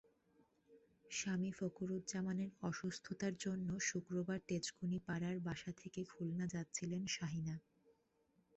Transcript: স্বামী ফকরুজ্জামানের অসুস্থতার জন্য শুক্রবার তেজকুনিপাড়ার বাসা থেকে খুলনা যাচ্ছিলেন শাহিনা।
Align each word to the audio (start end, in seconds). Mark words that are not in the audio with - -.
স্বামী 1.11 1.51
ফকরুজ্জামানের 1.51 2.51
অসুস্থতার 2.61 3.33
জন্য 3.37 3.69
শুক্রবার 3.89 4.39
তেজকুনিপাড়ার 4.47 5.35
বাসা 5.39 5.71
থেকে 5.81 6.01
খুলনা 6.05 6.45
যাচ্ছিলেন 6.47 7.01
শাহিনা। 7.07 7.55